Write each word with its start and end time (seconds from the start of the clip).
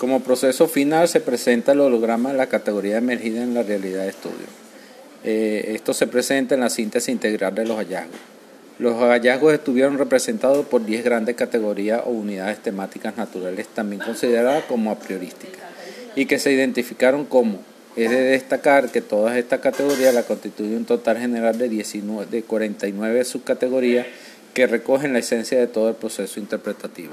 Como 0.00 0.20
proceso 0.20 0.66
final 0.66 1.08
se 1.08 1.20
presenta 1.20 1.72
el 1.72 1.80
holograma 1.80 2.30
de 2.30 2.38
la 2.38 2.46
categoría 2.46 2.96
emergida 2.96 3.42
en 3.42 3.52
la 3.52 3.62
realidad 3.62 4.04
de 4.04 4.08
estudio. 4.08 4.46
Eh, 5.24 5.72
esto 5.74 5.92
se 5.92 6.06
presenta 6.06 6.54
en 6.54 6.62
la 6.62 6.70
síntesis 6.70 7.10
integral 7.10 7.54
de 7.54 7.66
los 7.66 7.76
hallazgos. 7.76 8.16
Los 8.78 8.94
hallazgos 8.94 9.52
estuvieron 9.52 9.98
representados 9.98 10.64
por 10.64 10.86
10 10.86 11.04
grandes 11.04 11.36
categorías 11.36 12.00
o 12.06 12.12
unidades 12.12 12.60
temáticas 12.60 13.18
naturales, 13.18 13.68
también 13.68 14.00
consideradas 14.00 14.64
como 14.64 14.90
a 14.90 14.98
priorísticas, 14.98 15.60
y 16.16 16.24
que 16.24 16.38
se 16.38 16.50
identificaron 16.50 17.26
como 17.26 17.58
es 17.94 18.08
de 18.08 18.22
destacar 18.22 18.90
que 18.90 19.02
todas 19.02 19.36
estas 19.36 19.60
categorías 19.60 20.14
la 20.14 20.22
constituyen 20.22 20.78
un 20.78 20.84
total 20.86 21.18
general 21.18 21.58
de, 21.58 21.68
19, 21.68 22.24
de 22.24 22.42
49 22.42 23.22
subcategorías 23.26 24.06
que 24.54 24.66
recogen 24.66 25.12
la 25.12 25.18
esencia 25.18 25.58
de 25.58 25.66
todo 25.66 25.90
el 25.90 25.94
proceso 25.96 26.40
interpretativo. 26.40 27.12